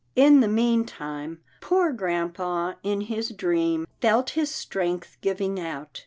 In 0.15 0.39
the 0.39 0.47
meantime, 0.47 1.41
poor 1.61 1.93
grampa 1.93 2.75
in 2.81 3.01
his 3.01 3.29
dream, 3.29 3.85
felt 4.01 4.31
his 4.31 4.49
strength 4.49 5.15
giving 5.21 5.59
out. 5.59 5.99